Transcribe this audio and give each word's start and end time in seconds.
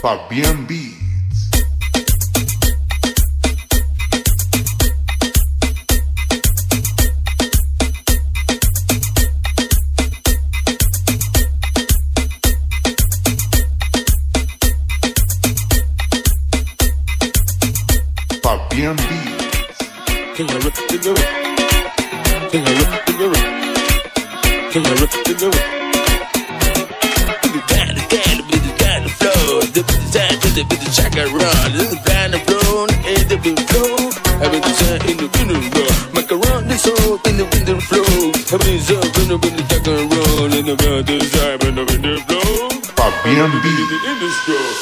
Fabian 0.00 0.66
Beats. 0.66 1.50
Can 20.36 20.48
you 20.48 20.58
you 24.84 24.94
rip 25.00 25.10
the 25.10 25.34
do 25.34 25.48
it? 25.48 25.76
Can 27.40 27.54
you 27.54 27.95
The 29.76 29.82
bit 29.82 30.04
down, 30.08 30.32
the 30.40 30.64
bit 30.64 30.80
check 30.88 31.12
and 31.20 31.28
run. 31.36 31.68
The 31.76 31.84
bit 31.84 32.00
down, 32.08 32.30
the 32.30 32.38
flow, 32.48 32.86
and 32.88 33.28
the 33.28 33.36
bit 33.36 33.60
flow. 33.68 34.08
Having 34.40 34.64
the 34.64 34.72
sound 34.72 35.04
in 35.04 35.20
the 35.20 35.28
in 35.36 35.52
the 35.52 35.60
row. 35.76 35.92
Macaroni 36.16 36.80
soul 36.80 37.20
in 37.28 37.36
the 37.36 37.44
flow. 37.84 38.32
Having 38.56 38.80
the 38.80 38.96
in 39.20 39.28
the 39.28 39.36
in 39.36 39.52
the 39.52 39.60
check 39.68 39.84
and 39.84 40.08
run. 40.08 40.56
In 40.56 40.64
the 40.64 40.80
the 40.80 41.20
sound 41.28 41.60
in 41.60 41.76
the 41.76 41.84
flow. 42.24 42.72
In 43.28 43.52
Beats. 43.60 44.00
in 44.00 44.16
the 44.16 44.32
stroke. 44.32 44.80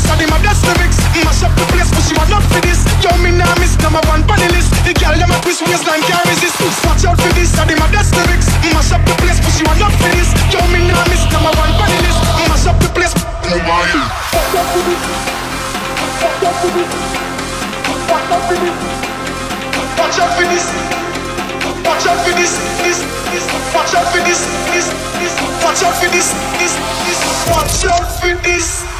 This. 0.00 0.16
Did 0.16 0.30
my 0.30 0.38
best 0.40 0.64
lyrics. 0.64 0.96
Mash 1.24 1.42
up 1.44 1.52
the 1.56 1.64
place, 1.68 1.90
but 1.92 2.00
she 2.04 2.14
was 2.16 2.28
not 2.32 2.42
for 2.48 2.60
this. 2.64 2.80
Yo, 3.04 3.12
me 3.20 3.36
nah 3.36 3.52
miss 3.60 3.76
number 3.84 4.00
one 4.08 4.24
on 4.24 4.38
the 4.40 4.48
list. 4.56 4.72
The 4.84 4.96
girl 4.96 5.12
them 5.12 5.28
a 5.28 5.36
twist 5.44 5.60
waistline 5.68 6.00
can't 6.08 6.24
resist. 6.24 6.56
Watch 6.84 7.04
out 7.04 7.20
for 7.20 7.28
this. 7.36 7.52
Did 7.52 7.76
my 7.76 7.84
best 7.92 8.16
lyrics. 8.16 8.48
Mash 8.72 8.92
up 8.92 9.04
the 9.04 9.12
place, 9.20 9.40
but 9.40 9.52
she 9.52 9.62
was 9.64 9.76
not 9.76 9.92
for 9.92 10.08
this. 10.16 10.32
Yo, 10.52 10.60
me 10.72 10.88
nah 10.88 11.04
miss 11.08 11.24
number 11.28 11.52
one 11.52 11.72
on 11.76 11.88
the 11.88 12.00
list. 12.00 12.20
Mash 12.48 12.66
up 12.68 12.80
the 12.80 12.88
place. 12.96 13.12
Bumaye. 13.44 13.92
Watch 14.32 14.56
out 14.56 14.72
for 14.72 14.80
this. 20.48 20.64
Watch 21.84 22.08
out 22.08 22.24
for 22.24 22.32
this. 22.36 22.56
This. 22.80 23.04
This. 23.32 23.44
Watch 23.76 23.92
out 23.92 24.08
for 24.08 24.24
this. 24.24 24.40
This. 24.72 24.88
This. 25.20 25.36
Watch 25.60 25.84
out 25.84 25.92
for 26.00 26.08
this. 26.08 26.32
This. 26.56 26.72
This. 27.04 27.20
Watch 27.52 27.84
out 27.84 28.08
for 28.20 28.32
this. 28.44 28.99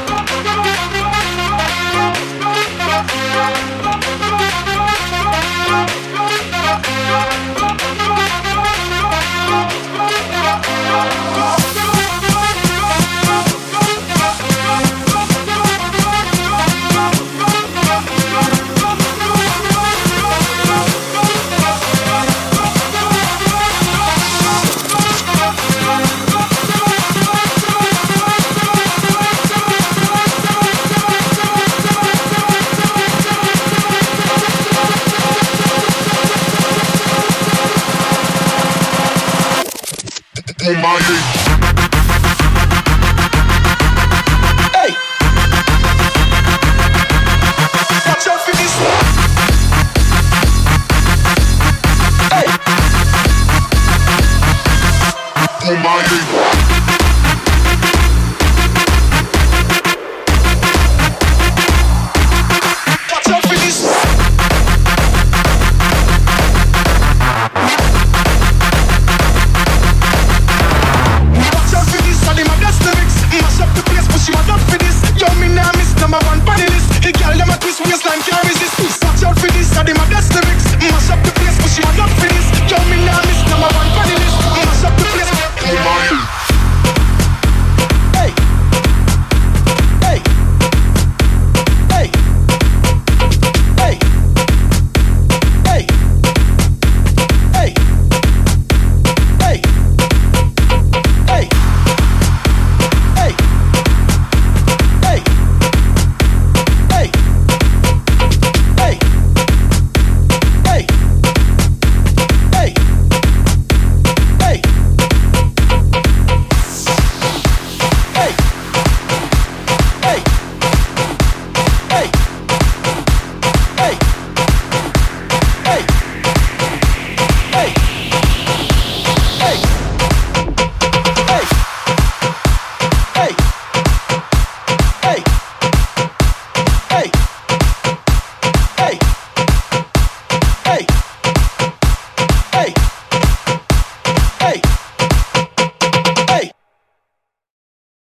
Bumaye. 40.61 41.01
Hey. 41.01 41.40